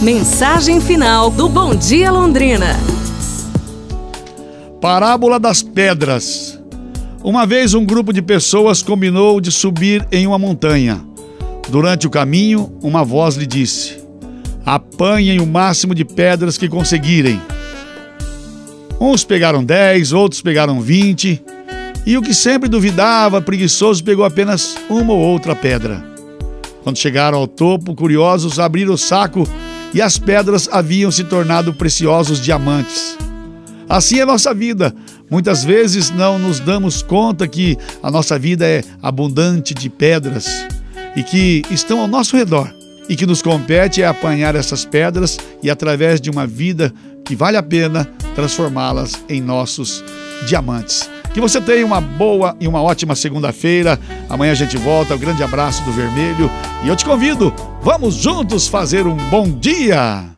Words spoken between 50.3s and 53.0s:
diamantes. Que você tenha uma boa e uma